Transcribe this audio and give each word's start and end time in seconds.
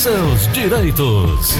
seus 0.00 0.50
direitos. 0.54 1.56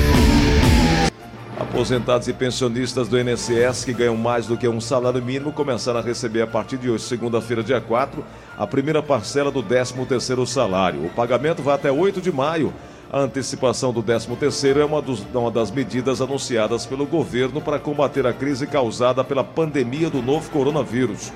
Aposentados 1.59 2.27
e 2.27 2.33
pensionistas 2.33 3.07
do 3.07 3.21
INSS 3.21 3.85
que 3.85 3.93
ganham 3.93 4.17
mais 4.17 4.47
do 4.47 4.57
que 4.57 4.67
um 4.67 4.81
salário 4.81 5.23
mínimo 5.23 5.53
começaram 5.53 6.01
a 6.01 6.03
receber 6.03 6.41
a 6.41 6.47
partir 6.47 6.79
de 6.79 6.89
hoje, 6.89 7.05
segunda-feira, 7.05 7.63
dia 7.63 7.83
4, 7.83 8.25
a 8.57 8.67
primeira 8.67 9.03
parcela 9.03 9.51
do 9.51 9.63
13º 9.63 10.47
salário. 10.47 11.05
O 11.05 11.11
pagamento 11.11 11.63
vai 11.63 11.75
até 11.75 11.93
8 11.93 12.23
de 12.23 12.33
maio. 12.33 12.73
A 13.13 13.19
antecipação 13.19 13.93
do 13.93 14.03
13º 14.03 14.79
é 14.79 14.85
uma, 14.87 15.03
dos, 15.03 15.21
uma 15.35 15.51
das 15.51 15.71
medidas 15.71 16.23
anunciadas 16.23 16.87
pelo 16.87 17.05
governo 17.05 17.61
para 17.61 17.79
combater 17.79 18.27
a 18.27 18.33
crise 18.33 18.67
causada 18.67 19.23
pela 19.23 19.45
pandemia 19.45 20.09
do 20.09 20.23
novo 20.23 20.51
coronavírus. 20.51 21.31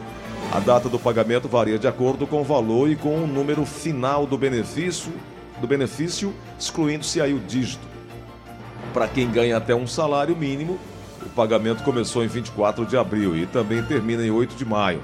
A 0.50 0.58
data 0.58 0.88
do 0.88 0.98
pagamento 0.98 1.48
varia 1.48 1.78
de 1.78 1.86
acordo 1.86 2.26
com 2.26 2.40
o 2.40 2.44
valor 2.44 2.88
e 2.88 2.96
com 2.96 3.14
o 3.24 3.26
número 3.26 3.66
final 3.66 4.26
do 4.26 4.38
benefício, 4.38 5.12
do 5.60 5.66
benefício 5.66 6.34
excluindo-se 6.58 7.20
aí 7.20 7.32
o 7.32 7.40
dígito. 7.40 7.86
Para 8.92 9.08
quem 9.08 9.30
ganha 9.30 9.56
até 9.56 9.74
um 9.74 9.86
salário 9.86 10.36
mínimo, 10.36 10.78
o 11.24 11.28
pagamento 11.30 11.82
começou 11.82 12.24
em 12.24 12.28
24 12.28 12.86
de 12.86 12.96
abril 12.96 13.36
e 13.36 13.46
também 13.46 13.82
termina 13.82 14.24
em 14.24 14.30
8 14.30 14.54
de 14.54 14.64
maio. 14.64 15.02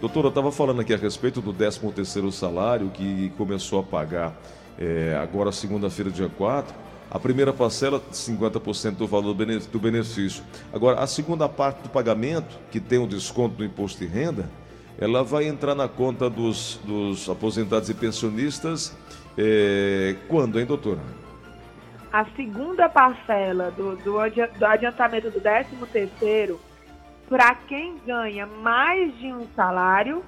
Doutora, 0.00 0.26
eu 0.26 0.30
estava 0.30 0.50
falando 0.50 0.80
aqui 0.80 0.94
a 0.94 0.96
respeito 0.96 1.40
do 1.40 1.52
13º 1.52 2.32
salário 2.32 2.88
que 2.88 3.30
começou 3.36 3.80
a 3.80 3.82
pagar 3.82 4.34
é, 4.78 5.18
agora 5.22 5.52
segunda-feira, 5.52 6.10
dia 6.10 6.28
4. 6.28 6.74
A 7.10 7.18
primeira 7.18 7.52
parcela, 7.52 8.00
50% 8.12 8.92
do 8.92 9.06
valor 9.06 9.34
do 9.34 9.78
benefício. 9.78 10.42
Agora, 10.72 11.00
a 11.00 11.06
segunda 11.06 11.48
parte 11.48 11.82
do 11.82 11.88
pagamento, 11.88 12.56
que 12.70 12.80
tem 12.80 12.98
o 12.98 13.06
desconto 13.06 13.56
do 13.56 13.64
imposto 13.64 13.98
de 13.98 14.06
renda, 14.06 14.48
ela 14.98 15.22
vai 15.22 15.46
entrar 15.46 15.74
na 15.74 15.88
conta 15.88 16.30
dos, 16.30 16.80
dos 16.84 17.28
aposentados 17.28 17.90
e 17.90 17.94
pensionistas 17.94 18.94
é, 19.36 20.16
quando, 20.28 20.58
hein, 20.58 20.66
doutora? 20.66 21.00
a 22.12 22.24
segunda 22.36 22.88
parcela 22.88 23.70
do, 23.70 23.96
do, 23.96 24.18
adiantamento 24.18 25.30
do 25.30 25.40
13 25.40 25.68
terceiro, 25.92 26.60
para 27.28 27.54
quem 27.54 27.98
ganha 28.04 28.46
mais 28.46 29.16
de 29.18 29.32
um 29.32 29.46
salário, 29.54 30.24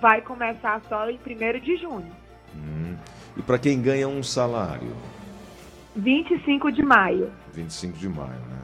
vai 0.00 0.20
começar 0.20 0.82
só 0.88 1.08
em 1.08 1.18
1 1.18 1.60
de 1.60 1.76
junho. 1.76 2.10
Hum. 2.54 2.96
E 3.36 3.42
para 3.42 3.58
quem 3.58 3.80
ganha 3.80 4.08
um 4.08 4.22
salário? 4.22 4.92
25 5.94 6.72
de 6.72 6.82
maio. 6.82 7.30
25 7.52 7.96
de 7.96 8.08
maio, 8.08 8.30
né? 8.30 8.58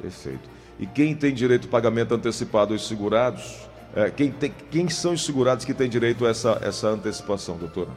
Perfeito. 0.00 0.48
E 0.78 0.86
quem 0.86 1.14
tem 1.14 1.34
direito 1.34 1.64
ao 1.64 1.70
pagamento 1.70 2.14
antecipado 2.14 2.72
aos 2.72 2.88
segurados? 2.88 3.68
É, 3.94 4.10
quem, 4.10 4.32
tem, 4.32 4.52
quem 4.70 4.88
são 4.88 5.12
os 5.12 5.24
segurados 5.24 5.64
que 5.64 5.74
têm 5.74 5.88
direito 5.88 6.26
a 6.26 6.30
essa, 6.30 6.58
essa 6.62 6.88
antecipação, 6.88 7.58
doutora? 7.58 7.90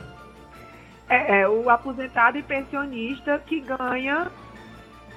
É, 1.10 1.42
é, 1.42 1.50
o 1.50 1.70
aposentado 1.70 2.38
e 2.38 2.44
pensionista 2.44 3.42
que 3.46 3.62
ganha 3.62 4.30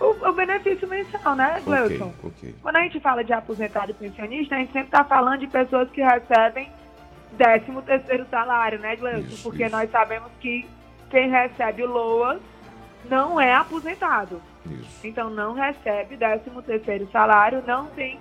o, 0.00 0.28
o 0.28 0.32
benefício 0.32 0.88
mensal, 0.88 1.34
né, 1.34 1.60
Gleuton? 1.64 2.12
Okay, 2.18 2.30
okay. 2.30 2.54
Quando 2.62 2.76
a 2.76 2.82
gente 2.82 3.00
fala 3.00 3.22
de 3.22 3.32
aposentado 3.32 3.90
e 3.90 3.94
pensionista, 3.94 4.54
a 4.54 4.58
gente 4.58 4.72
sempre 4.72 4.88
está 4.88 5.04
falando 5.04 5.40
de 5.40 5.46
pessoas 5.46 5.90
que 5.90 6.00
recebem 6.00 6.70
13 7.36 7.82
terceiro 7.82 8.26
salário, 8.30 8.78
né, 8.78 8.96
Gleuton? 8.96 9.36
Porque 9.42 9.64
isso. 9.64 9.72
nós 9.72 9.90
sabemos 9.90 10.30
que 10.40 10.66
quem 11.10 11.28
recebe 11.28 11.82
o 11.82 11.90
LOAS 11.90 12.40
não 13.08 13.40
é 13.40 13.52
aposentado. 13.54 14.40
Isso. 14.64 15.06
Então 15.06 15.30
não 15.30 15.54
recebe 15.54 16.16
13 16.16 16.50
terceiro 16.64 17.08
salário, 17.10 17.62
não 17.66 17.86
tem, 17.86 18.18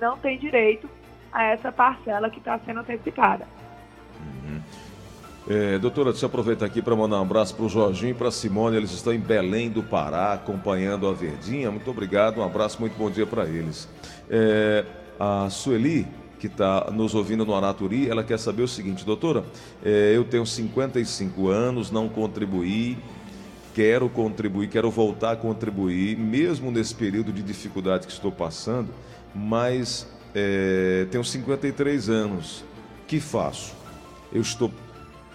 não 0.00 0.16
tem 0.18 0.38
direito 0.38 0.88
a 1.32 1.44
essa 1.44 1.72
parcela 1.72 2.30
que 2.30 2.38
está 2.38 2.58
sendo 2.60 2.80
antecipada. 2.80 3.46
É, 5.50 5.78
doutora, 5.78 6.10
deixa 6.10 6.26
eu 6.26 6.28
aproveitar 6.28 6.66
aqui 6.66 6.82
para 6.82 6.94
mandar 6.94 7.18
um 7.18 7.22
abraço 7.22 7.54
para 7.54 7.64
o 7.64 7.70
Jorginho 7.70 8.10
e 8.10 8.14
para 8.14 8.28
a 8.28 8.30
Simone. 8.30 8.76
Eles 8.76 8.90
estão 8.90 9.14
em 9.14 9.18
Belém 9.18 9.70
do 9.70 9.82
Pará, 9.82 10.34
acompanhando 10.34 11.08
a 11.08 11.12
Verdinha. 11.14 11.70
Muito 11.70 11.90
obrigado, 11.90 12.38
um 12.38 12.44
abraço, 12.44 12.78
muito 12.78 12.98
bom 12.98 13.10
dia 13.10 13.26
para 13.26 13.46
eles. 13.46 13.88
É, 14.28 14.84
a 15.18 15.48
Sueli, 15.48 16.06
que 16.38 16.48
está 16.48 16.90
nos 16.92 17.14
ouvindo 17.14 17.46
no 17.46 17.54
Araturi, 17.54 18.10
ela 18.10 18.22
quer 18.22 18.38
saber 18.38 18.62
o 18.62 18.68
seguinte, 18.68 19.06
doutora, 19.06 19.42
é, 19.82 20.12
eu 20.14 20.22
tenho 20.22 20.44
55 20.44 21.48
anos, 21.48 21.90
não 21.90 22.10
contribuí, 22.10 22.98
quero 23.74 24.06
contribuir, 24.10 24.68
quero 24.68 24.90
voltar 24.90 25.32
a 25.32 25.36
contribuir, 25.36 26.18
mesmo 26.18 26.70
nesse 26.70 26.94
período 26.94 27.32
de 27.32 27.42
dificuldade 27.42 28.06
que 28.06 28.12
estou 28.12 28.30
passando, 28.30 28.90
mas 29.34 30.06
é, 30.34 31.06
tenho 31.10 31.24
53 31.24 32.10
anos. 32.10 32.62
Que 33.06 33.18
faço? 33.18 33.72
Eu 34.30 34.42
estou 34.42 34.70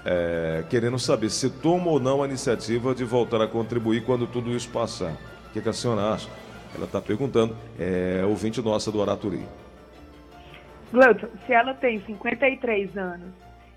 é, 0.05 0.63
querendo 0.69 0.99
saber 0.99 1.29
se 1.29 1.49
toma 1.49 1.89
ou 1.89 1.99
não 1.99 2.21
a 2.21 2.27
iniciativa 2.27 2.93
de 2.93 3.03
voltar 3.03 3.41
a 3.41 3.47
contribuir 3.47 4.03
quando 4.03 4.27
tudo 4.27 4.51
isso 4.51 4.69
passar. 4.69 5.13
O 5.47 5.53
que, 5.53 5.61
que 5.61 5.69
a 5.69 5.73
senhora 5.73 6.13
acha? 6.13 6.29
Ela 6.75 6.85
está 6.85 6.99
perguntando, 6.99 7.55
é 7.79 8.23
ouvinte 8.25 8.61
nossa 8.61 8.91
do 8.91 9.01
Araturi. 9.01 9.45
Gleuton, 10.91 11.27
se 11.45 11.53
ela 11.53 11.73
tem 11.73 12.01
53 12.01 12.97
anos 12.97 13.33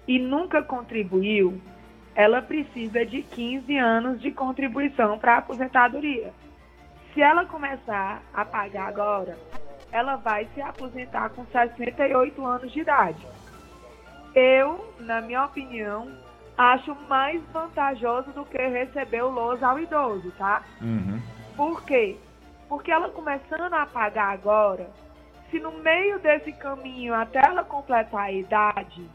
e 0.08 0.18
nunca 0.18 0.62
contribuiu, 0.62 1.60
ela 2.14 2.40
precisa 2.40 3.04
de 3.04 3.22
15 3.22 3.76
anos 3.76 4.20
de 4.20 4.30
contribuição 4.30 5.18
para 5.18 5.34
a 5.34 5.38
aposentadoria. 5.38 6.32
Se 7.12 7.20
ela 7.20 7.44
começar 7.44 8.22
a 8.32 8.44
pagar 8.44 8.88
agora, 8.88 9.38
ela 9.92 10.16
vai 10.16 10.46
se 10.54 10.60
aposentar 10.60 11.30
com 11.30 11.44
68 11.46 12.44
anos 12.44 12.72
de 12.72 12.80
idade 12.80 13.26
eu, 14.36 14.94
na 15.00 15.22
minha 15.22 15.46
opinião, 15.46 16.12
acho 16.58 16.94
mais 17.08 17.42
vantajoso 17.54 18.30
do 18.32 18.44
que 18.44 18.58
receber 18.58 19.22
o 19.22 19.30
LOS 19.30 19.62
ao 19.62 19.80
idoso, 19.80 20.30
tá? 20.32 20.62
Uhum. 20.80 21.20
Por 21.56 21.82
quê? 21.84 22.18
Porque 22.68 22.92
ela 22.92 23.08
começando 23.08 23.72
a 23.72 23.86
pagar 23.86 24.34
agora, 24.34 24.90
se 25.50 25.58
no 25.58 25.72
meio 25.78 26.18
desse 26.18 26.52
caminho, 26.52 27.14
até 27.14 27.40
ela 27.46 27.64
completar 27.64 28.24
a 28.24 28.32
idade 28.32 29.08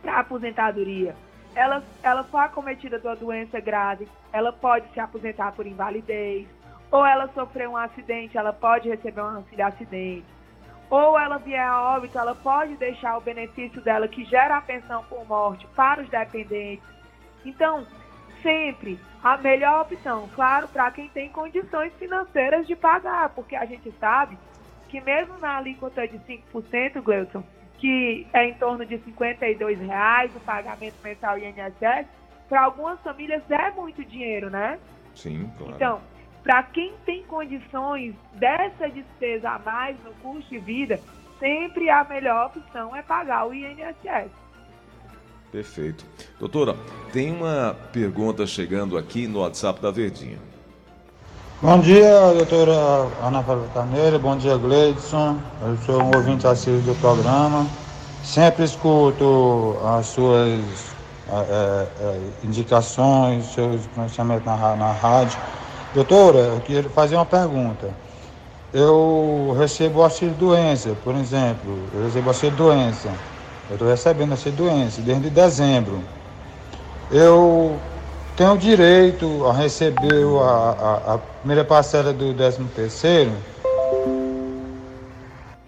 para 0.00 0.20
aposentadoria, 0.20 1.14
ela, 1.54 1.82
ela 2.02 2.24
for 2.24 2.38
acometida 2.38 2.98
de 2.98 3.06
uma 3.06 3.16
doença 3.16 3.60
grave, 3.60 4.08
ela 4.32 4.50
pode 4.50 4.90
se 4.94 5.00
aposentar 5.00 5.52
por 5.52 5.66
invalidez, 5.66 6.48
ou 6.90 7.04
ela 7.04 7.28
sofreu 7.34 7.72
um 7.72 7.76
acidente, 7.76 8.38
ela 8.38 8.52
pode 8.52 8.88
receber 8.88 9.20
um 9.20 9.36
auxílio 9.36 9.56
de 9.56 9.62
acidente 9.62 10.41
ou 10.92 11.18
ela 11.18 11.38
vier 11.38 11.66
a 11.66 11.94
óbito, 11.96 12.18
ela 12.18 12.34
pode 12.34 12.76
deixar 12.76 13.16
o 13.16 13.22
benefício 13.22 13.80
dela 13.80 14.06
que 14.06 14.26
gera 14.26 14.58
a 14.58 14.60
pensão 14.60 15.02
por 15.04 15.26
morte 15.26 15.66
para 15.74 16.02
os 16.02 16.08
dependentes. 16.10 16.84
Então, 17.46 17.86
sempre 18.42 19.00
a 19.22 19.38
melhor 19.38 19.80
opção, 19.80 20.28
claro, 20.34 20.68
para 20.68 20.90
quem 20.90 21.08
tem 21.08 21.30
condições 21.30 21.94
financeiras 21.94 22.66
de 22.66 22.76
pagar, 22.76 23.30
porque 23.30 23.56
a 23.56 23.64
gente 23.64 23.90
sabe 23.98 24.36
que 24.90 25.00
mesmo 25.00 25.38
na 25.38 25.56
alíquota 25.56 26.06
de 26.06 26.18
5%, 26.18 27.00
Gleuton, 27.00 27.42
que 27.78 28.26
é 28.34 28.44
em 28.44 28.54
torno 28.54 28.84
de 28.84 28.96
R$ 28.96 29.14
reais 29.86 30.30
o 30.36 30.40
pagamento 30.40 30.96
mensal 31.02 31.38
INSS, 31.38 32.06
para 32.50 32.64
algumas 32.64 33.00
famílias 33.00 33.42
é 33.50 33.70
muito 33.70 34.04
dinheiro, 34.04 34.50
né? 34.50 34.78
Sim, 35.14 35.50
claro. 35.56 35.74
Então, 35.74 36.02
para 36.42 36.62
quem 36.64 36.92
tem 37.06 37.22
condições 37.24 38.14
dessa 38.34 38.88
despesa 38.88 39.50
a 39.50 39.58
mais 39.58 39.96
no 40.04 40.12
custo 40.22 40.50
de 40.50 40.58
vida, 40.58 41.00
sempre 41.38 41.88
a 41.88 42.04
melhor 42.04 42.46
opção 42.46 42.94
é 42.94 43.02
pagar 43.02 43.46
o 43.46 43.54
INSS. 43.54 44.30
Perfeito. 45.52 46.04
Doutora, 46.40 46.74
tem 47.12 47.30
uma 47.30 47.76
pergunta 47.92 48.46
chegando 48.46 48.96
aqui 48.96 49.26
no 49.26 49.40
WhatsApp 49.40 49.80
da 49.80 49.90
Verdinha. 49.90 50.38
Bom 51.60 51.78
dia, 51.78 52.32
doutora 52.34 52.72
Ana 53.22 53.42
Paula 53.42 53.68
Carneiro. 53.72 54.18
Bom 54.18 54.36
dia, 54.36 54.56
Gleidson. 54.56 55.38
Eu 55.62 55.76
sou 55.86 56.02
um 56.02 56.10
ouvinte 56.16 56.46
assíduo 56.46 56.80
do 56.80 57.00
programa. 57.00 57.66
Sempre 58.24 58.64
escuto 58.64 59.76
as 59.84 60.06
suas 60.06 60.92
é, 61.28 61.86
é, 62.00 62.20
indicações, 62.42 63.44
seus 63.52 63.86
pronunciamentos 63.88 64.44
na, 64.44 64.74
na 64.74 64.92
rádio. 64.92 65.38
Doutora, 65.94 66.38
eu 66.38 66.60
queria 66.60 66.88
fazer 66.90 67.16
uma 67.16 67.26
pergunta. 67.26 67.90
Eu 68.72 69.54
recebo 69.58 70.02
auxílio 70.02 70.34
doença, 70.34 70.96
por 71.04 71.14
exemplo, 71.14 71.78
eu 71.92 72.04
recebo 72.04 72.30
auxílio 72.30 72.56
doença. 72.56 73.10
Eu 73.68 73.74
estou 73.74 73.88
recebendo 73.88 74.30
auxílio 74.30 74.56
doença 74.56 75.02
desde 75.02 75.28
dezembro. 75.28 76.00
Eu 77.10 77.76
tenho 78.34 78.56
direito 78.56 79.46
a 79.46 79.52
receber 79.52 80.24
a, 80.40 81.04
a, 81.06 81.14
a 81.14 81.18
primeira 81.18 81.64
parcela 81.64 82.12
do 82.12 82.32
13 82.32 82.64
terceiro? 82.74 83.32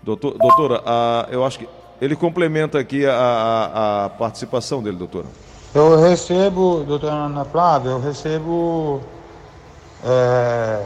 Doutor, 0.02 0.38
doutora, 0.38 0.82
a, 0.86 1.28
eu 1.30 1.44
acho 1.44 1.58
que 1.58 1.68
ele 2.00 2.16
complementa 2.16 2.78
aqui 2.78 3.04
a, 3.04 4.04
a, 4.06 4.08
participação 4.10 4.82
dele, 4.82 4.96
doutora. 4.96 5.26
Eu 5.74 6.00
recebo, 6.00 6.82
doutora 6.86 7.12
Ana 7.12 7.44
Flávia, 7.44 7.90
eu 7.90 8.00
recebo 8.00 9.00
é, 10.04 10.84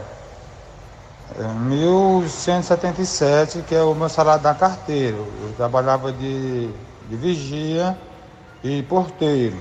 1177, 1.37 3.63
que 3.67 3.75
é 3.75 3.83
o 3.83 3.93
meu 3.93 4.09
salário 4.09 4.41
da 4.41 4.53
carteira. 4.53 5.17
Eu 5.17 5.53
trabalhava 5.55 6.11
de, 6.11 6.69
de 7.09 7.15
vigia 7.15 7.97
e 8.63 8.81
porteiro 8.83 9.55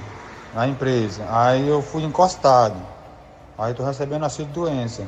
na 0.54 0.66
empresa. 0.66 1.26
Aí 1.30 1.68
eu 1.68 1.82
fui 1.82 2.04
encostado. 2.04 2.76
Aí 3.58 3.72
estou 3.72 3.84
recebendo 3.84 4.24
auxílio 4.24 4.50
doença. 4.52 5.02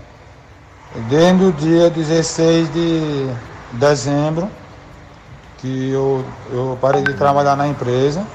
Desde 1.08 1.44
o 1.44 1.52
dia 1.52 1.88
16 1.88 2.72
de 2.72 3.30
dezembro, 3.72 4.50
que 5.58 5.92
eu, 5.92 6.24
eu 6.50 6.76
parei 6.80 7.02
de 7.02 7.14
trabalhar 7.14 7.54
na 7.54 7.68
empresa, 7.68 8.26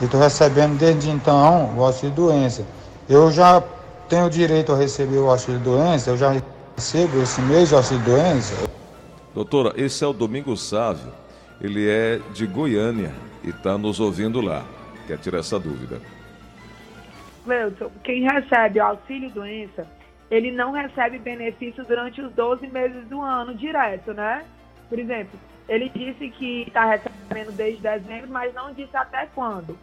e 0.00 0.04
estou 0.04 0.20
recebendo 0.20 0.78
desde 0.78 1.10
então 1.10 1.74
o 1.76 1.84
auxílio 1.84 2.14
doença. 2.14 2.64
Eu 3.08 3.32
já 3.32 3.60
tenho 4.08 4.30
direito 4.30 4.72
a 4.72 4.76
receber 4.76 5.18
o 5.18 5.30
auxílio 5.30 5.60
doença, 5.60 6.10
eu 6.10 6.16
já 6.16 6.32
recebo 6.74 7.20
esse 7.22 7.40
mês 7.42 7.72
o 7.72 7.76
auxílio 7.76 8.02
doença. 8.04 8.54
Doutora, 9.34 9.72
esse 9.76 10.02
é 10.02 10.06
o 10.06 10.12
Domingo 10.12 10.56
Sávio. 10.56 11.12
Ele 11.60 11.88
é 11.88 12.18
de 12.32 12.46
Goiânia 12.46 13.12
e 13.44 13.50
está 13.50 13.76
nos 13.76 14.00
ouvindo 14.00 14.40
lá. 14.40 14.64
Quer 15.06 15.18
tirar 15.18 15.38
essa 15.38 15.58
dúvida? 15.58 16.00
Cleuton, 17.44 17.90
quem 18.02 18.22
recebe 18.22 18.80
o 18.80 18.84
auxílio 18.84 19.30
doença, 19.30 19.86
ele 20.30 20.50
não 20.50 20.72
recebe 20.72 21.18
benefício 21.18 21.84
durante 21.84 22.20
os 22.20 22.32
12 22.32 22.66
meses 22.68 23.06
do 23.08 23.20
ano 23.20 23.54
direto, 23.54 24.12
né? 24.12 24.44
Por 24.88 24.98
exemplo, 24.98 25.38
ele 25.68 25.90
disse 25.90 26.30
que 26.30 26.62
está 26.66 26.84
recebendo 26.84 27.54
desde 27.54 27.82
dezembro, 27.82 28.30
mas 28.30 28.54
não 28.54 28.72
disse 28.72 28.96
até 28.96 29.26
quando. 29.34 29.76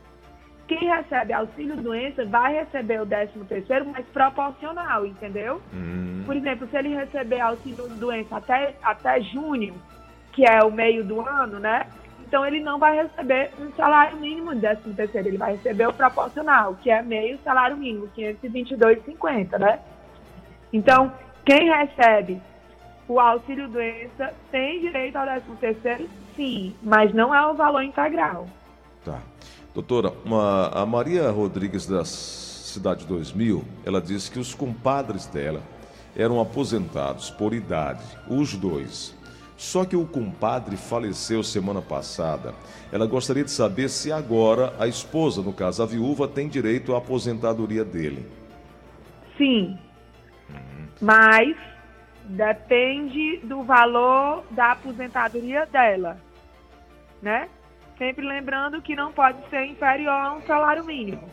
Quem 0.68 0.88
recebe 0.88 1.32
auxílio 1.32 1.76
doença 1.78 2.26
vai 2.26 2.54
receber 2.54 3.02
o 3.02 3.06
13 3.06 3.40
terceiro, 3.48 3.86
mas 3.86 4.06
proporcional, 4.08 5.06
entendeu? 5.06 5.62
Hum. 5.72 6.24
Por 6.26 6.36
exemplo, 6.36 6.68
se 6.68 6.76
ele 6.76 6.96
receber 6.96 7.40
auxílio 7.40 7.88
doença 7.90 8.38
até, 8.38 8.74
até 8.82 9.22
junho, 9.22 9.76
que 10.32 10.44
é 10.44 10.64
o 10.64 10.72
meio 10.72 11.04
do 11.04 11.22
ano, 11.22 11.60
né? 11.60 11.86
Então 12.28 12.44
ele 12.44 12.60
não 12.60 12.80
vai 12.80 12.96
receber 12.96 13.52
um 13.60 13.72
salário 13.74 14.18
mínimo 14.18 14.56
de 14.56 14.62
13 14.62 14.94
terceiro, 14.96 15.28
ele 15.28 15.38
vai 15.38 15.54
receber 15.54 15.88
o 15.88 15.94
proporcional, 15.94 16.76
que 16.82 16.90
é 16.90 17.02
meio 17.02 17.38
salário 17.44 17.78
mínimo, 17.78 18.10
522,50, 18.18 19.60
né? 19.60 19.80
Então, 20.74 21.14
quem 21.46 21.70
recebe 21.70 22.42
o 23.08 23.20
auxílio 23.20 23.68
doença 23.68 24.34
tem 24.52 24.82
direito 24.82 25.16
ao 25.16 25.26
13 25.26 25.46
terceiro, 25.60 26.10
sim, 26.36 26.76
mas 26.82 27.14
não 27.14 27.34
é 27.34 27.46
o 27.46 27.54
valor 27.54 27.84
integral. 27.84 28.48
Tá. 29.04 29.20
Doutora, 29.76 30.14
uma, 30.24 30.70
a 30.70 30.86
Maria 30.86 31.30
Rodrigues 31.30 31.86
da 31.86 32.06
Cidade 32.06 33.06
2000, 33.06 33.62
ela 33.84 34.02
disse 34.02 34.32
que 34.32 34.40
os 34.40 34.54
compadres 34.54 35.26
dela 35.26 35.62
eram 36.16 36.40
aposentados 36.40 37.30
por 37.30 37.54
idade, 37.54 38.02
os 38.30 38.56
dois. 38.56 39.14
Só 39.58 39.84
que 39.84 39.98
o 39.98 40.06
compadre 40.06 40.78
faleceu 40.78 41.44
semana 41.44 41.82
passada. 41.82 42.54
Ela 42.90 43.06
gostaria 43.06 43.44
de 43.44 43.52
saber 43.52 43.90
se 43.90 44.14
agora 44.14 44.74
a 44.80 44.88
esposa, 44.88 45.42
no 45.42 45.52
caso 45.52 45.84
a 45.84 45.86
viúva, 45.86 46.26
tem 46.26 46.48
direito 46.48 46.96
à 46.96 47.00
aposentadoria 47.00 47.84
dele. 47.84 48.26
Sim. 49.38 49.78
Uhum. 50.50 50.88
Mas 51.02 51.58
depende 52.24 53.42
do 53.44 53.62
valor 53.64 54.46
da 54.52 54.72
aposentadoria 54.72 55.66
dela, 55.66 56.18
né? 57.22 57.50
Sempre 57.98 58.26
lembrando 58.26 58.82
que 58.82 58.96
não 58.96 59.12
pode 59.12 59.38
ser 59.50 59.66
inferior 59.66 60.12
a 60.12 60.34
um 60.34 60.42
salário 60.42 60.84
mínimo. 60.84 61.24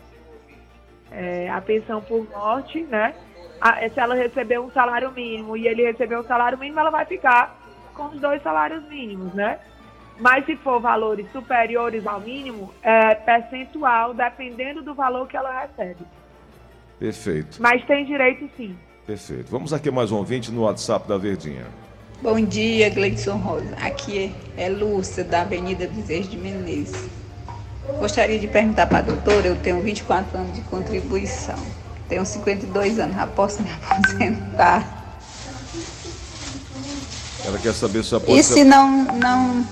É, 1.11 1.49
a 1.49 1.61
pensão 1.61 2.01
por 2.01 2.27
morte, 2.29 2.81
né? 2.83 3.13
A, 3.59 3.87
se 3.89 3.99
ela 3.99 4.15
receber 4.15 4.59
um 4.59 4.71
salário 4.71 5.11
mínimo 5.11 5.55
e 5.55 5.67
ele 5.67 5.83
receber 5.83 6.17
um 6.17 6.23
salário 6.23 6.57
mínimo, 6.57 6.79
ela 6.79 6.89
vai 6.89 7.05
ficar 7.05 7.55
com 7.93 8.05
os 8.05 8.19
dois 8.19 8.41
salários 8.41 8.83
mínimos, 8.87 9.33
né? 9.33 9.59
Mas 10.19 10.45
se 10.45 10.55
for 10.57 10.79
valores 10.79 11.29
superiores 11.31 12.05
ao 12.05 12.19
mínimo, 12.19 12.73
é 12.81 13.15
percentual, 13.15 14.13
dependendo 14.13 14.81
do 14.81 14.93
valor 14.93 15.27
que 15.27 15.35
ela 15.35 15.61
recebe. 15.61 16.05
Perfeito. 16.99 17.61
Mas 17.61 17.83
tem 17.85 18.05
direito 18.05 18.49
sim. 18.55 18.77
Perfeito. 19.05 19.51
Vamos 19.51 19.73
aqui 19.73 19.91
mais 19.91 20.11
um 20.11 20.17
ouvinte 20.17 20.51
no 20.51 20.61
WhatsApp 20.61 21.07
da 21.07 21.17
Verdinha. 21.17 21.65
Bom 22.23 22.39
dia, 22.39 22.89
Gleidson 22.89 23.35
Rosa. 23.35 23.75
Aqui 23.81 24.33
é 24.55 24.69
Lúcia, 24.69 25.25
da 25.25 25.41
Avenida 25.41 25.85
Bezerra 25.89 26.23
de 26.23 26.37
Menezes. 26.37 27.09
Gostaria 27.99 28.39
de 28.39 28.47
perguntar 28.47 28.87
para 28.87 28.99
a 28.99 29.01
doutora, 29.01 29.47
eu 29.47 29.57
tenho 29.57 29.81
24 29.81 30.37
anos 30.37 30.55
de 30.55 30.61
contribuição. 30.61 31.59
Tenho 32.07 32.25
52 32.25 32.97
anos, 32.97 33.17
já 33.17 33.27
posso 33.27 33.61
me 33.61 33.69
aposentar. 33.75 35.03
Ela 37.45 37.59
quer 37.59 37.73
saber 37.73 38.05
se 38.05 38.15
a 38.15 38.21
E 38.29 38.41
se 38.41 38.63
não, 38.63 39.03
não, 39.03 39.67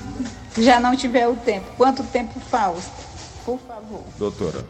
já 0.58 0.78
não 0.78 0.94
tiver 0.94 1.30
o 1.30 1.38
tempo, 1.38 1.66
quanto 1.78 2.04
tempo 2.04 2.38
falta? 2.42 2.82
Por 3.46 3.60
favor. 3.60 4.04
Doutora. 4.18 4.66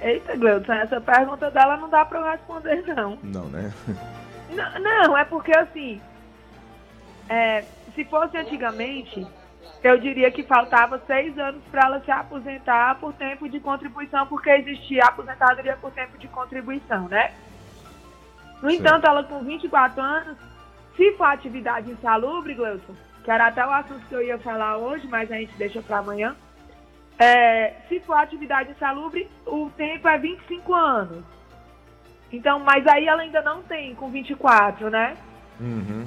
Eita, 0.00 0.36
Gleudson, 0.36 0.74
essa 0.74 1.00
pergunta 1.00 1.50
dela 1.50 1.76
não 1.78 1.90
dá 1.90 2.04
para 2.04 2.20
eu 2.20 2.30
responder, 2.30 2.84
não. 2.94 3.18
Não, 3.24 3.46
né? 3.46 3.72
Não, 4.54 5.08
não 5.08 5.18
é 5.18 5.24
porque 5.24 5.50
assim, 5.50 6.00
é, 7.28 7.64
se 7.94 8.04
fosse 8.04 8.36
antigamente, 8.36 9.26
eu 9.82 9.98
diria 9.98 10.30
que 10.30 10.42
faltava 10.42 11.00
seis 11.06 11.38
anos 11.38 11.62
para 11.70 11.86
ela 11.86 12.00
se 12.00 12.10
aposentar 12.10 12.98
por 12.98 13.12
tempo 13.14 13.48
de 13.48 13.60
contribuição, 13.60 14.26
porque 14.26 14.50
existia 14.50 15.04
aposentadoria 15.04 15.76
por 15.76 15.90
tempo 15.92 16.16
de 16.18 16.28
contribuição, 16.28 17.08
né? 17.08 17.32
No 18.62 18.70
Sim. 18.70 18.76
entanto, 18.76 19.06
ela 19.06 19.22
com 19.24 19.42
24 19.42 20.00
anos, 20.00 20.38
se 20.96 21.12
for 21.12 21.24
atividade 21.24 21.90
insalubre, 21.90 22.54
Gleuton, 22.54 22.94
que 23.22 23.30
era 23.30 23.48
até 23.48 23.66
o 23.66 23.70
assunto 23.70 24.06
que 24.06 24.14
eu 24.14 24.22
ia 24.22 24.38
falar 24.38 24.76
hoje, 24.78 25.06
mas 25.06 25.30
a 25.30 25.36
gente 25.36 25.54
deixa 25.56 25.82
para 25.82 25.98
amanhã, 25.98 26.34
é, 27.18 27.74
se 27.88 28.00
for 28.00 28.14
atividade 28.14 28.70
insalubre, 28.70 29.28
o 29.46 29.70
tempo 29.76 30.08
é 30.08 30.18
25 30.18 30.74
anos. 30.74 31.24
Então, 32.32 32.58
mas 32.58 32.86
aí 32.86 33.06
ela 33.06 33.22
ainda 33.22 33.42
não 33.42 33.62
tem 33.62 33.94
com 33.94 34.10
24, 34.10 34.90
né? 34.90 35.16
Uhum. 35.60 36.06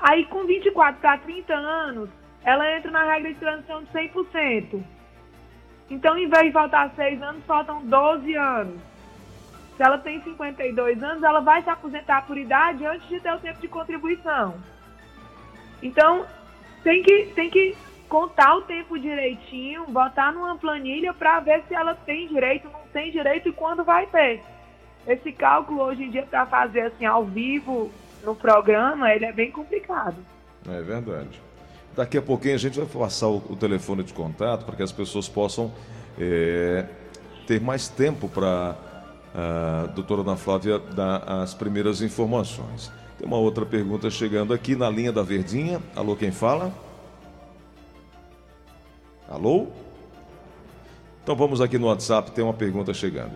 Aí 0.00 0.24
com 0.26 0.44
24 0.44 1.00
para 1.00 1.18
30 1.18 1.54
anos, 1.54 2.08
ela 2.42 2.76
entra 2.76 2.90
na 2.90 3.04
regra 3.04 3.32
de 3.32 3.38
transição 3.38 3.82
de 3.84 3.90
100%. 3.90 4.82
Então, 5.90 6.16
em 6.16 6.28
vez 6.28 6.44
de 6.44 6.52
faltar 6.52 6.90
6 6.94 7.22
anos, 7.22 7.44
faltam 7.44 7.84
12 7.84 8.34
anos. 8.34 8.80
Se 9.76 9.82
ela 9.82 9.98
tem 9.98 10.22
52 10.22 11.02
anos, 11.02 11.22
ela 11.22 11.40
vai 11.40 11.62
se 11.62 11.70
aposentar 11.70 12.26
por 12.26 12.38
idade 12.38 12.84
antes 12.86 13.08
de 13.08 13.20
ter 13.20 13.32
o 13.32 13.38
tempo 13.38 13.60
de 13.60 13.68
contribuição. 13.68 14.54
Então, 15.82 16.24
tem 16.82 17.02
que, 17.02 17.26
tem 17.34 17.50
que 17.50 17.76
contar 18.08 18.56
o 18.56 18.62
tempo 18.62 18.98
direitinho, 18.98 19.86
botar 19.86 20.32
numa 20.32 20.56
planilha 20.56 21.12
para 21.12 21.40
ver 21.40 21.62
se 21.66 21.74
ela 21.74 21.94
tem 21.94 22.28
direito, 22.28 22.68
não 22.70 22.82
tem 22.92 23.10
direito 23.10 23.48
e 23.48 23.52
quando 23.52 23.84
vai 23.84 24.06
ter. 24.06 24.42
Esse 25.06 25.32
cálculo 25.32 25.82
hoje 25.82 26.04
em 26.04 26.10
dia 26.10 26.22
para 26.22 26.46
fazer 26.46 26.82
assim 26.82 27.06
ao 27.06 27.24
vivo 27.24 27.90
no 28.24 28.34
programa, 28.34 29.12
ele 29.12 29.24
é 29.24 29.32
bem 29.32 29.50
complicado. 29.50 30.16
É 30.68 30.82
verdade. 30.82 31.40
Daqui 31.96 32.18
a 32.18 32.22
pouquinho 32.22 32.54
a 32.54 32.58
gente 32.58 32.78
vai 32.78 32.86
passar 32.86 33.28
o, 33.28 33.36
o 33.48 33.56
telefone 33.56 34.02
de 34.02 34.12
contato 34.12 34.64
para 34.64 34.76
que 34.76 34.82
as 34.82 34.92
pessoas 34.92 35.28
possam 35.28 35.72
é, 36.18 36.86
ter 37.46 37.60
mais 37.60 37.88
tempo 37.88 38.28
para 38.28 38.76
a 39.34 39.86
doutora 39.94 40.22
Ana 40.22 40.36
Flávia 40.36 40.78
dar 40.78 41.18
as 41.42 41.54
primeiras 41.54 42.00
informações. 42.02 42.92
Tem 43.18 43.26
uma 43.26 43.36
outra 43.36 43.66
pergunta 43.66 44.08
chegando 44.10 44.52
aqui 44.52 44.74
na 44.74 44.88
linha 44.88 45.12
da 45.12 45.22
Verdinha. 45.22 45.80
Alô, 45.94 46.16
quem 46.16 46.30
fala? 46.30 46.72
Alô? 49.28 49.68
Então 51.22 51.36
vamos 51.36 51.60
aqui 51.60 51.78
no 51.78 51.86
WhatsApp, 51.86 52.30
tem 52.30 52.42
uma 52.42 52.54
pergunta 52.54 52.94
chegando. 52.94 53.32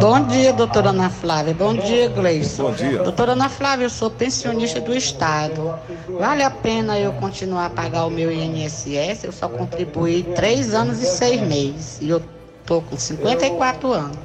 Bom 0.00 0.26
dia, 0.26 0.52
doutora 0.52 0.90
Ana 0.90 1.08
Flávia. 1.08 1.54
Bom 1.54 1.72
dia, 1.72 2.08
Gleison. 2.08 2.64
Bom 2.64 2.72
dia. 2.72 3.02
Doutora 3.02 3.32
Ana 3.32 3.48
Flávia, 3.48 3.84
eu 3.84 3.90
sou 3.90 4.10
pensionista 4.10 4.80
do 4.80 4.92
Estado. 4.92 5.78
Vale 6.18 6.42
a 6.42 6.50
pena 6.50 6.98
eu 6.98 7.12
continuar 7.12 7.66
a 7.66 7.70
pagar 7.70 8.06
o 8.06 8.10
meu 8.10 8.32
INSS? 8.32 9.24
Eu 9.24 9.32
só 9.32 9.48
contribuí 9.48 10.24
três 10.34 10.74
anos 10.74 11.00
e 11.00 11.06
seis 11.06 11.40
meses. 11.40 12.00
E 12.00 12.08
eu 12.08 12.20
tô 12.66 12.82
com 12.82 12.96
54 12.96 13.92
anos. 13.92 14.18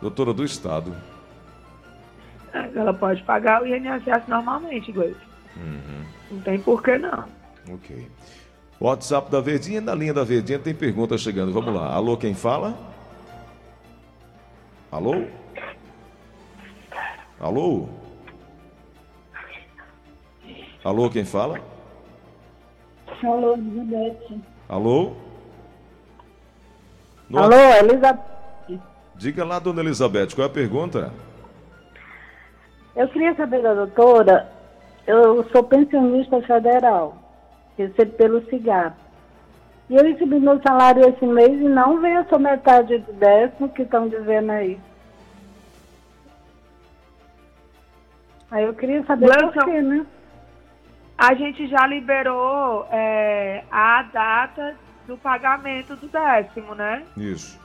Doutora 0.00 0.32
do 0.32 0.44
Estado. 0.44 0.94
Ela 2.54 2.94
pode 2.94 3.22
pagar 3.24 3.62
o 3.62 3.66
INSS 3.66 4.28
normalmente, 4.28 4.92
Gleison. 4.92 5.18
Uhum. 5.56 6.04
Não 6.30 6.40
tem 6.40 6.60
por 6.60 6.80
que 6.80 6.96
não. 6.96 7.24
Ok. 7.72 8.08
WhatsApp 8.80 9.30
da 9.30 9.40
Verdinha, 9.40 9.80
na 9.80 9.94
linha 9.94 10.12
da 10.12 10.22
Verdinha 10.22 10.58
tem 10.58 10.74
pergunta 10.74 11.16
chegando. 11.16 11.52
Vamos 11.52 11.74
lá. 11.74 11.94
Alô, 11.94 12.16
quem 12.16 12.34
fala? 12.34 12.74
Alô? 14.92 15.24
Alô? 17.40 17.88
Alô, 20.84 21.10
quem 21.10 21.24
fala? 21.24 21.60
Alô, 23.24 23.54
Elizabeth. 23.54 24.40
Alô? 24.68 25.12
No... 27.30 27.38
Alô, 27.38 27.56
Elizabeth. 27.80 28.36
Diga 29.16 29.44
lá, 29.44 29.58
dona 29.58 29.80
Elizabeth, 29.80 30.34
qual 30.34 30.46
é 30.46 30.50
a 30.50 30.52
pergunta? 30.52 31.12
Eu 32.94 33.08
queria 33.08 33.34
saber 33.34 33.62
da 33.62 33.72
doutora, 33.72 34.52
eu 35.06 35.42
sou 35.50 35.62
pensionista 35.64 36.40
federal 36.42 37.25
recebo 37.76 38.12
pelo 38.12 38.44
cigarro. 38.48 38.94
E 39.88 39.94
eu 39.94 40.02
recebi 40.02 40.40
meu 40.40 40.60
salário 40.62 41.08
esse 41.08 41.24
mês 41.24 41.60
e 41.60 41.68
não 41.68 42.00
veio 42.00 42.20
a 42.20 42.24
sua 42.24 42.38
metade 42.38 42.98
do 42.98 43.12
décimo 43.12 43.68
que 43.68 43.82
estão 43.82 44.08
dizendo 44.08 44.50
aí. 44.50 44.80
Aí 48.50 48.64
eu 48.64 48.74
queria 48.74 49.04
saber 49.04 49.26
Gleison, 49.26 49.52
por 49.52 49.64
quê, 49.64 49.80
né? 49.80 50.06
A 51.16 51.34
gente 51.34 51.66
já 51.68 51.86
liberou 51.86 52.86
é, 52.90 53.64
a 53.70 54.02
data 54.02 54.76
do 55.06 55.16
pagamento 55.16 55.96
do 55.96 56.08
décimo, 56.08 56.74
né? 56.74 57.04
Isso. 57.16 57.60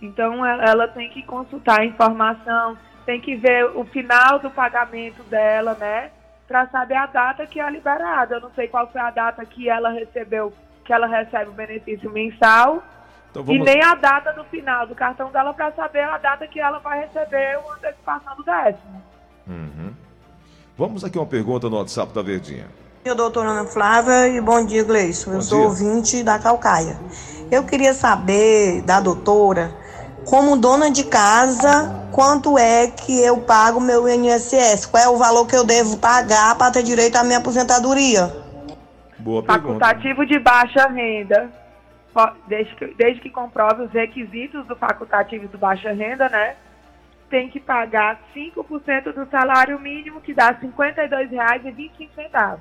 Então 0.00 0.44
ela, 0.44 0.64
ela 0.64 0.88
tem 0.88 1.10
que 1.10 1.22
consultar 1.22 1.80
a 1.80 1.84
informação, 1.84 2.76
tem 3.04 3.20
que 3.20 3.36
ver 3.36 3.64
o 3.76 3.84
final 3.84 4.38
do 4.38 4.50
pagamento 4.50 5.22
dela, 5.24 5.74
né? 5.74 6.10
Para 6.50 6.66
saber 6.66 6.96
a 6.96 7.06
data 7.06 7.46
que 7.46 7.60
é 7.60 7.70
liberada. 7.70 8.34
Eu 8.34 8.40
não 8.40 8.50
sei 8.56 8.66
qual 8.66 8.90
foi 8.90 9.00
a 9.00 9.08
data 9.12 9.46
que 9.46 9.68
ela 9.70 9.90
recebeu, 9.90 10.52
que 10.84 10.92
ela 10.92 11.06
recebe 11.06 11.48
o 11.48 11.52
benefício 11.52 12.10
mensal. 12.10 12.82
Então 13.30 13.42
E 13.44 13.46
vamos. 13.46 13.64
nem 13.64 13.80
a 13.84 13.94
data 13.94 14.32
do 14.32 14.42
final 14.46 14.84
do 14.84 14.92
cartão 14.96 15.30
dela 15.30 15.54
para 15.54 15.70
saber 15.70 16.00
a 16.02 16.18
data 16.18 16.48
que 16.48 16.58
ela 16.58 16.80
vai 16.80 17.02
receber 17.06 17.56
o 17.64 17.70
antecipação 17.74 18.34
do 18.34 18.42
décimo. 18.42 19.00
Uhum. 19.46 19.92
Vamos 20.76 21.04
aqui 21.04 21.16
uma 21.18 21.26
pergunta 21.26 21.70
no 21.70 21.76
WhatsApp 21.76 22.12
da 22.12 22.20
Verdinha. 22.20 22.64
Bom 22.64 23.04
dia, 23.04 23.14
doutora 23.14 23.50
Ana 23.50 23.64
Flávia, 23.66 24.26
e 24.26 24.40
bom 24.40 24.66
dia, 24.66 24.82
Gleison. 24.82 25.30
Eu 25.30 25.36
Bom 25.36 25.42
sou 25.42 25.58
dia. 25.60 25.68
ouvinte 25.68 26.24
da 26.24 26.36
Calcaia. 26.40 26.98
Eu 27.48 27.62
queria 27.62 27.94
saber 27.94 28.82
da 28.82 28.98
doutora, 29.00 29.70
como 30.28 30.56
dona 30.56 30.90
de 30.90 31.04
casa, 31.04 31.99
quanto 32.20 32.58
é 32.58 32.86
que 32.88 33.18
eu 33.24 33.40
pago 33.40 33.80
meu 33.80 34.06
INSS? 34.06 34.84
Qual 34.84 35.02
é 35.02 35.08
o 35.08 35.16
valor 35.16 35.46
que 35.46 35.56
eu 35.56 35.64
devo 35.64 35.96
pagar 35.96 36.54
para 36.58 36.70
ter 36.70 36.82
direito 36.82 37.16
à 37.16 37.24
minha 37.24 37.38
aposentadoria? 37.38 38.26
Boa 39.18 39.42
pergunta. 39.42 39.78
Facultativo 39.86 40.26
de 40.26 40.38
baixa 40.38 40.86
renda, 40.86 41.50
desde 42.46 42.76
que, 42.76 42.94
desde 42.94 43.22
que 43.22 43.30
comprove 43.30 43.84
os 43.84 43.92
requisitos 43.92 44.66
do 44.66 44.76
facultativo 44.76 45.48
de 45.48 45.56
baixa 45.56 45.92
renda, 45.92 46.28
né? 46.28 46.56
Tem 47.30 47.48
que 47.48 47.58
pagar 47.58 48.20
5% 48.36 49.14
do 49.14 49.26
salário 49.30 49.80
mínimo, 49.80 50.20
que 50.20 50.34
dá 50.34 50.48
R$ 50.48 50.68
52,25. 50.68 52.58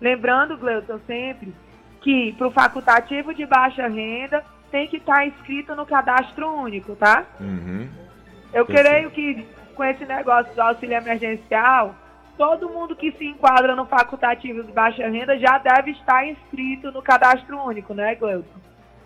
Lembrando, 0.00 0.58
Gleuton, 0.58 0.98
sempre 1.06 1.54
que 2.00 2.32
para 2.32 2.48
o 2.48 2.50
facultativo 2.50 3.32
de 3.32 3.46
baixa 3.46 3.86
renda 3.86 4.42
tem 4.72 4.88
que 4.88 4.96
estar 4.96 5.24
inscrito 5.24 5.76
no 5.76 5.86
cadastro 5.86 6.52
único, 6.52 6.96
tá? 6.96 7.24
Uhum. 7.38 8.09
Eu 8.52 8.66
Perfeito. 8.66 8.88
creio 8.88 9.10
que 9.10 9.46
com 9.74 9.84
esse 9.84 10.04
negócio 10.04 10.52
do 10.54 10.60
auxílio 10.60 10.96
emergencial, 10.96 11.94
todo 12.36 12.68
mundo 12.68 12.96
que 12.96 13.12
se 13.12 13.26
enquadra 13.26 13.76
no 13.76 13.86
facultativo 13.86 14.62
de 14.64 14.72
baixa 14.72 15.06
renda 15.08 15.38
já 15.38 15.58
deve 15.58 15.92
estar 15.92 16.26
inscrito 16.26 16.90
no 16.90 17.02
cadastro 17.02 17.58
único, 17.62 17.94
né, 17.94 18.14
Gleuton? 18.14 18.48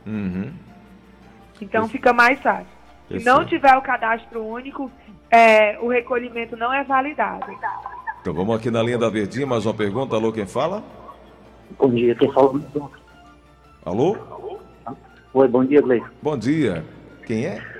Uhum. 0.06 0.52
Então 1.60 1.82
Perfeito. 1.82 1.88
fica 1.88 2.12
mais 2.12 2.40
fácil. 2.40 2.66
Se 3.08 3.24
não 3.24 3.44
tiver 3.44 3.76
o 3.76 3.82
cadastro 3.82 4.44
único, 4.44 4.90
é, 5.30 5.78
o 5.78 5.88
recolhimento 5.88 6.56
não 6.56 6.72
é 6.72 6.82
validado. 6.82 7.46
Então 8.20 8.32
vamos 8.32 8.56
aqui 8.56 8.70
na 8.70 8.82
linha 8.82 8.98
da 8.98 9.10
Verdinha, 9.10 9.46
mais 9.46 9.66
uma 9.66 9.74
pergunta. 9.74 10.16
Alô, 10.16 10.32
quem 10.32 10.46
fala? 10.46 10.82
Bom 11.78 11.90
dia, 11.90 12.14
quem 12.14 12.32
fala? 12.32 12.60
Alô? 13.84 14.16
Oi, 15.34 15.48
bom 15.48 15.64
dia, 15.64 15.82
Gleice. 15.82 16.06
Bom 16.22 16.38
dia. 16.38 16.84
Quem 17.26 17.46
é? 17.46 17.73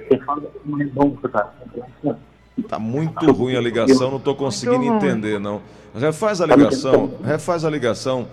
É 2.57 2.63
tá? 2.69 2.79
Muito 2.79 3.33
ruim 3.33 3.57
a 3.57 3.61
ligação, 3.61 4.11
não 4.11 4.21
tô 4.21 4.35
conseguindo 4.35 4.85
entender, 4.85 5.41
não. 5.41 5.61
Refaz 5.95 6.41
a 6.41 6.47
ligação, 6.47 7.11
refaz 7.25 7.65
a 7.65 7.71
ligação 7.71 8.27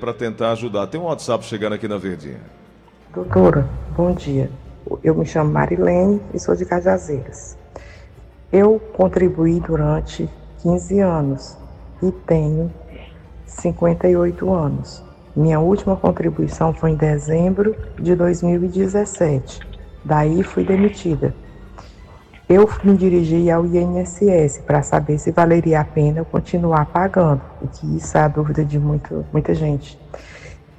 para 0.00 0.12
tentar 0.12 0.52
ajudar. 0.52 0.86
Tem 0.86 1.00
um 1.00 1.04
WhatsApp 1.04 1.44
chegando 1.44 1.72
aqui 1.74 1.88
na 1.88 1.98
Verdinha. 1.98 2.40
Doutora, 3.14 3.68
bom 3.96 4.12
dia. 4.12 4.50
Eu 5.02 5.14
me 5.14 5.24
chamo 5.24 5.50
Marilene 5.50 6.20
e 6.32 6.38
sou 6.38 6.54
de 6.54 6.64
Cajazeiras. 6.64 7.56
Eu 8.52 8.78
contribuí 8.92 9.58
durante 9.60 10.28
15 10.62 11.00
anos 11.00 11.56
e 12.02 12.12
tenho 12.12 12.72
58 13.46 14.52
anos. 14.52 15.02
Minha 15.34 15.58
última 15.58 15.96
contribuição 15.96 16.72
foi 16.72 16.90
em 16.90 16.96
dezembro 16.96 17.74
de 17.98 18.14
2017. 18.14 19.60
Daí 20.04 20.42
fui 20.42 20.64
demitida. 20.64 21.34
Eu 22.46 22.68
me 22.84 22.94
dirigi 22.94 23.50
ao 23.50 23.64
INSS 23.64 24.58
para 24.66 24.82
saber 24.82 25.18
se 25.18 25.30
valeria 25.30 25.80
a 25.80 25.84
pena 25.84 26.18
eu 26.18 26.24
continuar 26.26 26.84
pagando, 26.86 27.40
o 27.62 27.68
que 27.68 27.96
isso 27.96 28.18
é 28.18 28.20
a 28.20 28.28
dúvida 28.28 28.62
de 28.62 28.78
muito, 28.78 29.24
muita 29.32 29.54
gente. 29.54 29.98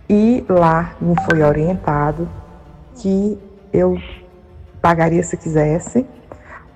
E 0.07 0.45
lá 0.47 0.93
me 1.01 1.15
foi 1.23 1.41
orientado 1.41 2.29
que 2.95 3.39
eu 3.73 3.97
pagaria 4.79 5.23
se 5.23 5.35
quisesse, 5.35 6.05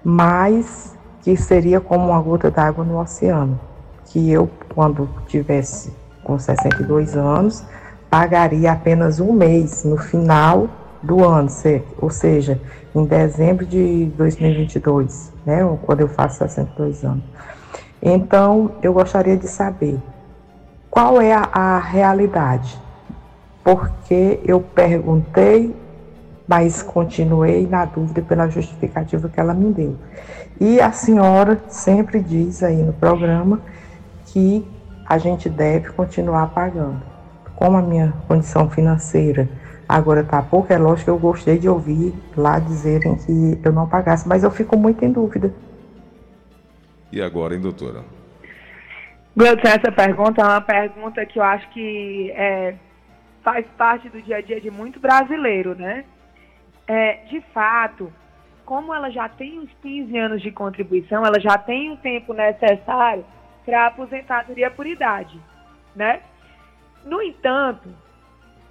mas 0.03 0.97
que 1.21 1.37
seria 1.37 1.79
como 1.79 2.07
uma 2.07 2.19
gota 2.19 2.49
d'água 2.49 2.83
no 2.83 2.99
oceano. 2.99 3.59
Que 4.05 4.31
eu, 4.31 4.49
quando 4.73 5.07
tivesse 5.27 5.93
com 6.23 6.39
62 6.39 7.15
anos, 7.15 7.63
pagaria 8.09 8.71
apenas 8.71 9.19
um 9.19 9.31
mês 9.31 9.83
no 9.83 9.97
final 9.97 10.67
do 11.01 11.23
ano, 11.23 11.49
ou 12.01 12.09
seja, 12.09 12.59
em 12.95 13.05
dezembro 13.05 13.65
de 13.65 14.05
2022, 14.17 15.31
né, 15.45 15.59
quando 15.83 16.01
eu 16.01 16.07
faço 16.07 16.39
62 16.39 17.03
anos. 17.03 17.23
Então, 18.01 18.71
eu 18.81 18.93
gostaria 18.93 19.37
de 19.37 19.47
saber 19.47 19.99
qual 20.89 21.21
é 21.21 21.33
a, 21.33 21.49
a 21.51 21.79
realidade 21.79 22.79
porque 23.63 24.39
eu 24.45 24.59
perguntei, 24.61 25.75
mas 26.47 26.81
continuei 26.81 27.67
na 27.67 27.85
dúvida 27.85 28.21
pela 28.21 28.49
justificativa 28.49 29.29
que 29.29 29.39
ela 29.39 29.53
me 29.53 29.71
deu. 29.71 29.95
E 30.59 30.81
a 30.81 30.91
senhora 30.91 31.61
sempre 31.67 32.19
diz 32.19 32.63
aí 32.63 32.77
no 32.77 32.93
programa 32.93 33.61
que 34.25 34.67
a 35.05 35.17
gente 35.19 35.47
deve 35.49 35.89
continuar 35.89 36.47
pagando. 36.47 37.01
Como 37.55 37.77
a 37.77 37.81
minha 37.81 38.13
condição 38.27 38.69
financeira 38.69 39.47
agora 39.89 40.21
está 40.21 40.39
pouco, 40.39 40.71
é 40.71 40.77
lógico 40.77 41.05
que 41.05 41.09
eu 41.09 41.17
gostei 41.17 41.57
de 41.57 41.67
ouvir 41.67 42.13
lá 42.37 42.59
dizerem 42.59 43.15
que 43.17 43.59
eu 43.65 43.73
não 43.73 43.89
pagasse, 43.89 44.27
mas 44.29 44.43
eu 44.43 44.51
fico 44.51 44.77
muito 44.77 45.03
em 45.03 45.11
dúvida. 45.11 45.51
E 47.11 47.19
agora, 47.19 47.55
hein, 47.55 47.61
doutora? 47.61 48.03
Gleuton, 49.35 49.67
essa 49.67 49.91
pergunta 49.91 50.41
é 50.41 50.45
uma 50.45 50.61
pergunta 50.61 51.25
que 51.25 51.39
eu 51.39 51.43
acho 51.43 51.67
que 51.71 52.31
é, 52.35 52.75
faz 53.43 53.65
parte 53.77 54.07
do 54.09 54.21
dia 54.21 54.37
a 54.37 54.41
dia 54.41 54.61
de 54.61 54.69
muito 54.69 54.99
brasileiro, 54.99 55.73
né? 55.73 56.05
É, 56.87 57.25
de 57.27 57.41
fato, 57.51 58.13
como 58.65 58.93
ela 58.93 59.09
já 59.09 59.27
tem 59.27 59.59
uns 59.59 59.71
15 59.81 60.17
anos 60.17 60.41
de 60.43 60.51
contribuição, 60.51 61.25
ela 61.25 61.39
já 61.39 61.57
tem 61.57 61.91
o 61.91 61.97
tempo 61.97 62.31
necessário 62.33 63.25
para 63.65 63.85
a 63.85 63.87
aposentadoria 63.87 64.69
por 64.69 64.85
idade, 64.85 65.39
né? 65.95 66.21
No 67.05 67.21
entanto, 67.23 67.89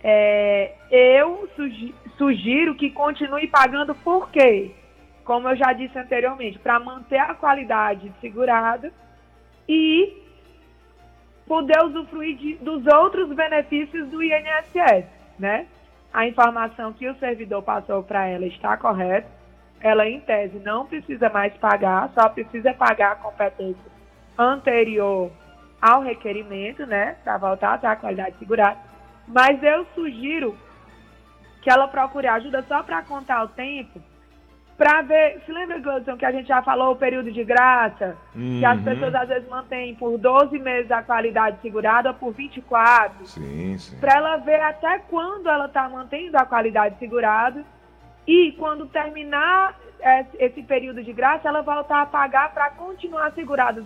é, 0.03 0.75
eu 0.91 1.49
sugi- 1.55 1.95
sugiro 2.17 2.75
que 2.75 2.91
continue 2.91 3.47
pagando 3.47 3.95
por 3.95 4.31
quê? 4.31 4.71
Como 5.25 5.49
eu 5.49 5.57
já 5.57 5.73
disse 5.73 5.99
anteriormente, 5.99 6.59
para 6.59 6.81
manter 6.81 7.19
a 7.19 7.35
qualidade 7.35 8.13
segurada 8.21 8.93
e 9.69 10.17
poder 11.47 11.83
usufruir 11.85 12.37
de- 12.37 12.55
dos 12.57 12.87
outros 12.87 13.29
benefícios 13.35 14.09
do 14.09 14.23
INSS, 14.23 15.07
né? 15.39 15.67
A 16.13 16.27
informação 16.27 16.93
que 16.93 17.09
o 17.09 17.15
servidor 17.17 17.63
passou 17.63 18.03
para 18.03 18.27
ela 18.27 18.47
está 18.47 18.77
correta. 18.77 19.29
Ela, 19.81 20.09
em 20.09 20.21
tese, 20.21 20.59
não 20.59 20.87
precisa 20.87 21.29
mais 21.29 21.55
pagar, 21.55 22.11
só 22.15 22.29
precisa 22.29 22.73
pagar 22.75 23.13
a 23.13 23.17
competência 23.17 23.91
anterior 24.37 25.31
ao 25.81 26.03
requerimento, 26.03 26.85
né? 26.87 27.17
Para 27.23 27.37
voltar 27.39 27.75
a 27.75 27.79
ter 27.79 27.87
a 27.87 27.97
qualidade 27.97 28.37
segurada. 28.39 28.79
Mas 29.27 29.63
eu 29.63 29.87
sugiro 29.95 30.57
que 31.69 31.73
ela 31.75 31.87
procure 31.87 32.27
ajuda 32.27 32.65
só 32.67 32.83
para 32.83 33.03
contar 33.03 33.45
o 33.45 33.49
tempo, 33.49 34.01
para 34.79 35.03
ver. 35.03 35.43
Se 35.45 35.53
lembra, 35.53 35.79
Gleudson, 35.79 36.17
que 36.17 36.25
a 36.25 36.33
gente 36.33 36.49
já 36.49 36.63
falou 36.63 36.93
o 36.93 36.97
período 36.97 37.31
de 37.31 37.45
graça? 37.45 38.17
Que 38.33 38.65
as 38.65 38.79
Uhum. 38.79 38.85
pessoas 38.85 39.15
às 39.15 39.29
vezes 39.29 39.47
mantêm 39.51 39.95
por 39.97 40.17
12 40.17 40.59
meses 40.59 40.91
a 40.91 41.03
qualidade 41.03 41.59
segurada 41.61 42.15
por 42.15 42.33
24. 42.33 43.27
Sim, 43.27 43.77
sim. 43.77 44.01
Para 44.01 44.15
ela 44.17 44.37
ver 44.39 44.63
até 44.63 44.99
quando 45.11 45.47
ela 45.51 45.67
está 45.67 45.87
mantendo 45.91 46.39
a 46.39 46.47
qualidade 46.47 46.99
segurada. 46.99 47.63
E 48.27 48.53
quando 48.53 48.87
terminar 48.87 49.79
é, 50.01 50.25
esse 50.39 50.63
período 50.63 51.05
de 51.05 51.13
graça, 51.13 51.49
ela 51.49 51.61
voltar 51.61 52.01
a 52.01 52.07
pagar 52.07 52.55
para 52.55 52.71
continuar 52.71 53.31
segurada 53.33 53.85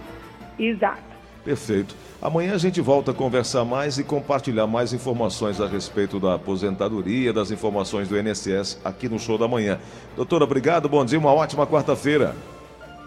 Exato. 0.57 1.11
Perfeito. 1.43 1.95
Amanhã 2.21 2.53
a 2.53 2.57
gente 2.57 2.79
volta 2.81 3.11
a 3.11 3.13
conversar 3.13 3.65
mais 3.65 3.97
e 3.97 4.03
compartilhar 4.03 4.67
mais 4.67 4.93
informações 4.93 5.59
a 5.59 5.67
respeito 5.67 6.19
da 6.19 6.35
aposentadoria, 6.35 7.33
das 7.33 7.49
informações 7.49 8.07
do 8.07 8.15
INSS 8.17 8.79
aqui 8.85 9.09
no 9.09 9.17
Show 9.17 9.39
da 9.39 9.47
Manhã. 9.47 9.79
Doutora, 10.15 10.43
obrigado, 10.43 10.87
bom 10.87 11.03
dia, 11.03 11.17
uma 11.17 11.33
ótima 11.33 11.65
quarta-feira. 11.65 12.35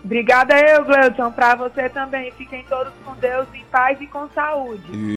Obrigada 0.04 0.60
eu, 0.60 0.84
Gleudson, 0.84 1.30
para 1.30 1.54
você 1.54 1.88
também. 1.88 2.30
Fiquem 2.32 2.64
todos 2.68 2.92
com 3.04 3.14
Deus, 3.14 3.46
em 3.54 3.64
paz 3.70 3.98
e 4.00 4.06
com 4.06 4.28
saúde. 4.34 4.84